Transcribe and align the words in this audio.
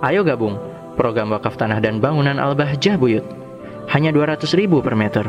Ayo 0.00 0.24
gabung. 0.24 0.56
Program 0.96 1.28
wakaf 1.36 1.60
tanah 1.60 1.76
dan 1.76 2.00
bangunan 2.00 2.40
Al-Bahjah 2.40 2.96
Buyut. 2.96 3.24
Hanya 3.92 4.08
200 4.16 4.48
ribu 4.56 4.80
per 4.80 4.96
meter. 4.96 5.28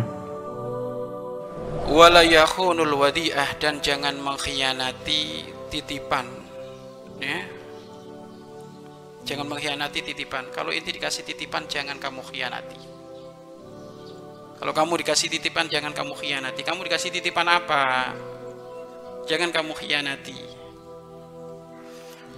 wala 1.91 2.23
yakhunul 2.23 2.95
wadi'ah 3.03 3.59
dan 3.59 3.84
jangan 3.84 4.15
mengkhianati 4.15 5.43
titipan. 5.67 6.23
Ya? 7.20 7.43
Jangan 9.27 9.43
mengkhianati 9.52 9.99
titipan. 10.07 10.47
Kalau 10.55 10.71
inti 10.71 10.95
dikasih 10.95 11.27
titipan 11.27 11.67
jangan 11.67 11.99
kamu 11.99 12.23
khianati. 12.31 12.79
Kalau 14.55 14.71
kamu 14.71 15.03
dikasih 15.03 15.27
titipan 15.35 15.67
jangan 15.67 15.91
kamu 15.91 16.16
khianati. 16.16 16.63
Kamu 16.63 16.80
dikasih 16.88 17.11
titipan 17.11 17.52
apa? 17.52 18.16
Jangan 19.27 19.52
kamu 19.52 19.75
khianati 19.75 20.60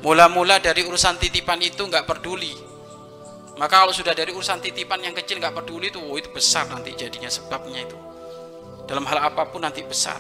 mula-mula 0.03 0.59
dari 0.59 0.83
urusan 0.83 1.15
titipan 1.17 1.63
itu 1.63 1.81
nggak 1.87 2.03
peduli. 2.03 2.51
Maka 3.55 3.85
kalau 3.85 3.93
sudah 3.95 4.11
dari 4.11 4.35
urusan 4.35 4.59
titipan 4.59 4.99
yang 4.99 5.15
kecil 5.15 5.39
nggak 5.39 5.55
peduli 5.55 5.87
itu 5.87 6.01
oh, 6.03 6.19
itu 6.19 6.27
besar 6.29 6.67
nanti 6.67 6.91
jadinya 6.93 7.31
sebabnya 7.31 7.87
itu. 7.87 7.95
Dalam 8.83 9.07
hal 9.07 9.31
apa 9.31 9.47
pun 9.47 9.63
nanti 9.63 9.79
besar. 9.81 10.19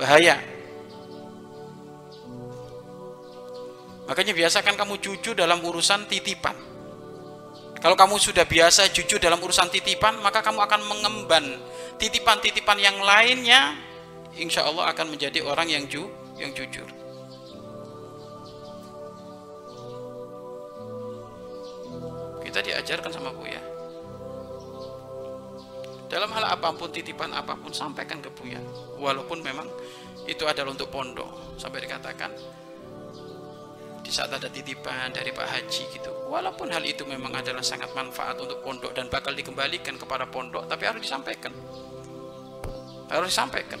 Bahaya. 0.00 0.40
Makanya 4.08 4.32
biasakan 4.32 4.74
kamu 4.80 4.94
jujur 5.04 5.36
dalam 5.36 5.60
urusan 5.60 6.08
titipan. 6.08 6.56
Kalau 7.78 7.94
kamu 7.94 8.16
sudah 8.18 8.42
biasa 8.48 8.90
jujur 8.90 9.22
dalam 9.22 9.38
urusan 9.38 9.70
titipan 9.70 10.18
maka 10.18 10.42
kamu 10.42 10.64
akan 10.66 10.80
mengemban 10.88 11.44
titipan-titipan 11.98 12.78
yang 12.78 12.98
lainnya 12.98 13.78
insya 14.34 14.66
Allah 14.66 14.90
akan 14.90 15.14
menjadi 15.14 15.46
orang 15.46 15.70
yang 15.70 15.86
ju 15.86 16.10
yang 16.38 16.50
jujur 16.54 16.86
diajarkan 22.78 23.10
sama 23.10 23.34
Buya 23.34 23.58
dalam 26.06 26.30
hal 26.30 26.54
apa 26.54 26.70
pun 26.78 26.88
titipan 26.94 27.34
apa 27.34 27.58
pun 27.58 27.74
sampaikan 27.74 28.22
ke 28.22 28.30
Buya 28.30 28.62
walaupun 29.02 29.42
memang 29.42 29.66
itu 30.30 30.46
adalah 30.46 30.70
untuk 30.70 30.88
pondok 30.94 31.58
sampai 31.58 31.82
dikatakan 31.82 32.30
di 33.98 34.14
saat 34.14 34.32
ada 34.32 34.48
titipan 34.48 35.12
dari 35.12 35.36
Pak 35.36 35.44
Haji 35.44 35.84
gitu. 35.92 36.08
Walaupun 36.32 36.72
hal 36.72 36.80
itu 36.80 37.04
memang 37.04 37.28
adalah 37.28 37.60
sangat 37.60 37.92
manfaat 37.92 38.40
untuk 38.40 38.64
pondok 38.64 38.96
dan 38.96 39.04
bakal 39.12 39.36
dikembalikan 39.36 40.00
kepada 40.00 40.24
pondok 40.24 40.64
tapi 40.64 40.88
harus 40.88 41.04
disampaikan. 41.04 41.52
Harus 43.12 43.28
disampaikan. 43.28 43.76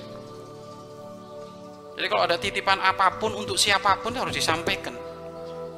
Jadi 1.96 2.06
kalau 2.12 2.28
ada 2.28 2.36
titipan 2.36 2.76
apa 2.76 3.16
pun 3.16 3.32
untuk 3.40 3.56
siapa 3.56 4.04
pun 4.04 4.12
harus 4.20 4.36
disampaikan. 4.36 4.92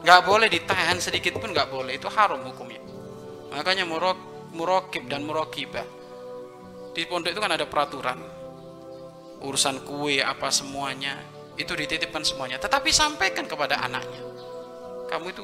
Nggak 0.03 0.21
boleh 0.27 0.51
ditahan 0.51 0.99
sedikit 0.99 1.39
pun 1.39 1.55
nggak 1.55 1.71
boleh. 1.71 1.95
Itu 1.95 2.11
haram 2.11 2.43
hukumnya 2.43 2.83
makanya 3.51 3.85
murok 3.87 4.19
murokib 4.55 5.07
dan 5.07 5.23
murokibah. 5.27 5.87
Di 6.91 7.07
pondok 7.07 7.31
itu 7.31 7.41
kan 7.43 7.55
ada 7.55 7.67
peraturan. 7.71 8.19
Urusan 9.41 9.87
kue 9.87 10.21
apa 10.21 10.53
semuanya 10.53 11.17
itu 11.57 11.73
dititipkan 11.73 12.27
semuanya. 12.27 12.59
Tetapi 12.61 12.91
sampaikan 12.93 13.47
kepada 13.47 13.79
anaknya 13.81 14.31
kamu 15.11 15.35
itu 15.35 15.43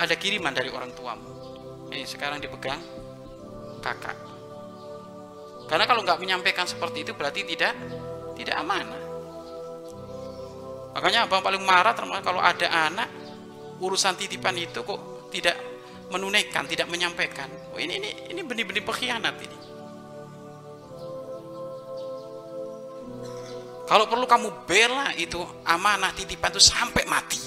ada 0.00 0.14
kiriman 0.16 0.56
dari 0.56 0.72
orang 0.72 0.90
tuamu. 0.96 1.30
Ini 1.92 2.08
sekarang 2.08 2.40
dipegang 2.40 2.80
kakak. 3.84 4.16
Karena 5.68 5.84
kalau 5.84 6.00
nggak 6.00 6.20
menyampaikan 6.20 6.64
seperti 6.64 7.04
itu 7.04 7.12
berarti 7.12 7.44
tidak 7.44 7.76
tidak 8.34 8.56
amanah. 8.56 9.02
Makanya 10.96 11.28
abang 11.28 11.44
paling 11.44 11.62
marah 11.62 11.92
termasuk 11.92 12.24
kalau 12.24 12.40
ada 12.40 12.66
anak 12.70 13.08
urusan 13.82 14.16
titipan 14.16 14.56
itu 14.56 14.80
kok 14.80 15.28
tidak 15.28 15.73
menunaikan 16.12 16.68
tidak 16.68 16.90
menyampaikan 16.90 17.48
oh, 17.72 17.80
ini 17.80 18.00
ini 18.00 18.10
ini 18.34 18.40
benih-benih 18.44 18.84
pengkhianat 18.84 19.36
ini 19.40 19.64
Kalau 23.84 24.08
perlu 24.08 24.24
kamu 24.24 24.64
bela 24.64 25.12
itu 25.20 25.36
amanah 25.68 26.16
titipan 26.16 26.48
itu 26.48 26.62
sampai 26.62 27.04
mati. 27.04 27.40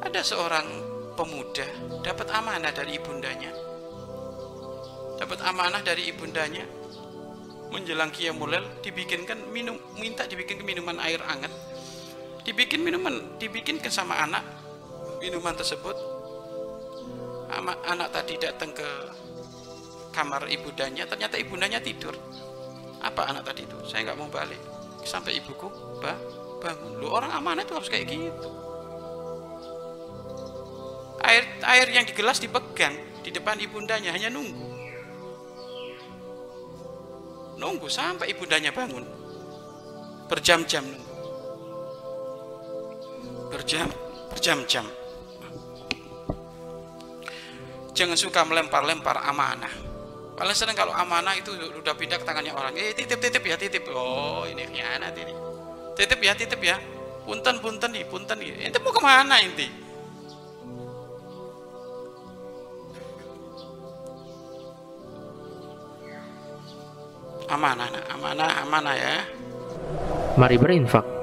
Ada 0.00 0.24
seorang 0.24 0.66
pemuda 1.12 1.68
dapat 2.00 2.32
amanah 2.32 2.72
dari 2.72 2.96
ibundanya. 2.96 3.52
Dapat 5.20 5.38
amanah 5.44 5.84
dari 5.84 6.08
ibundanya. 6.08 6.64
Menjelang 7.68 8.08
qiyamul 8.16 8.80
dibikinkan 8.80 9.52
minum 9.52 9.76
minta 10.00 10.24
dibikin 10.24 10.64
minuman 10.64 10.96
air 11.04 11.20
hangat. 11.20 11.52
Dibikin 12.46 12.80
minuman, 12.80 13.38
dibikinkan 13.38 13.92
sama 13.92 14.18
anak 14.18 14.44
minuman 15.18 15.54
tersebut. 15.54 15.96
Anak 17.88 18.08
tadi 18.12 18.36
datang 18.38 18.70
ke 18.76 18.88
kamar 20.12 20.46
ibundanya 20.50 21.06
ternyata 21.08 21.38
ibundanya 21.40 21.80
tidur. 21.82 22.14
Apa 22.98 23.30
anak 23.30 23.46
tadi 23.46 23.64
itu? 23.64 23.78
Saya 23.86 24.10
nggak 24.10 24.18
mau 24.18 24.28
balik. 24.30 24.58
Sampai 25.06 25.38
ibuku 25.38 25.70
bah, 26.02 26.18
bangun. 26.60 26.98
Lu 26.98 27.08
orang 27.08 27.30
amanah 27.32 27.62
itu 27.62 27.74
harus 27.74 27.88
kayak 27.88 28.10
gitu. 28.10 28.48
Air 31.22 31.44
air 31.66 31.86
yang 31.90 32.04
di 32.06 32.14
gelas 32.14 32.38
dipegang 32.38 32.94
di 33.22 33.30
depan 33.30 33.58
ibundanya 33.58 34.14
hanya 34.14 34.30
nunggu. 34.30 34.66
Nunggu 37.58 37.88
sampai 37.90 38.30
ibundanya 38.30 38.70
bangun. 38.70 39.02
Berjam-jam 40.30 40.84
nunggu 40.86 41.17
berjam 43.68 43.92
berjam-jam. 44.32 44.88
Jangan 47.92 48.16
suka 48.16 48.40
melempar-lempar 48.48 49.20
amanah. 49.28 49.68
Paling 50.40 50.56
sering 50.56 50.72
kalau 50.72 50.96
amanah 50.96 51.36
itu 51.36 51.52
udah 51.52 51.92
pindah 51.92 52.16
ke 52.16 52.24
tangannya 52.24 52.56
orang. 52.56 52.72
Eh 52.80 52.96
titip 52.96 53.20
titip 53.20 53.44
ya 53.44 53.60
titip. 53.60 53.84
Oh 53.92 54.48
ini 54.48 54.64
khianat 54.72 55.12
ini. 55.20 55.36
Titip 55.92 56.16
ya 56.16 56.32
titip 56.32 56.64
ya. 56.64 56.80
Punten 57.28 57.60
punten 57.60 57.92
nih 57.92 58.08
punten 58.08 58.40
nih. 58.40 58.72
Ente 58.72 58.80
mau 58.80 58.88
ke 58.88 59.04
mana 59.04 59.36
inti? 59.44 59.68
Amanah 67.52 67.88
amanah 68.16 68.50
amanah 68.64 68.94
ya. 68.96 69.14
Mari 70.40 70.56
berinfak 70.56 71.17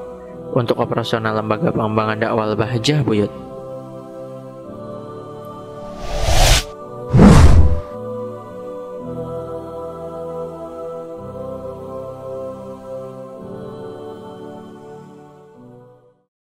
untuk 0.56 0.80
operasional 0.80 1.36
lembaga 1.36 1.70
pengembangan 1.76 2.18
dakwah 2.18 2.56
Bahjah 2.56 3.04
Buyut. 3.04 3.55